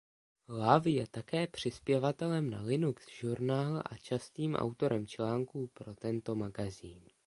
Love 0.47 0.89
je 0.89 1.07
také 1.07 1.47
přispěvatelem 1.47 2.49
na 2.49 2.61
Linux 2.61 3.23
Journal 3.23 3.77
a 3.85 3.97
častým 3.97 4.55
autorem 4.55 5.07
článků 5.07 5.67
pro 5.73 5.95
tento 5.95 6.35
magazín. 6.35 7.01